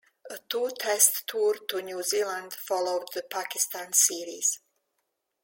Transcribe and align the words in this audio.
A 0.31 0.39
two 0.49 0.71
test 0.79 1.27
tour 1.27 1.53
to 1.69 1.83
New 1.83 2.01
Zealand 2.01 2.53
followed 2.55 3.05
the 3.13 3.21
Pakistan 3.21 3.93
series. 3.93 4.59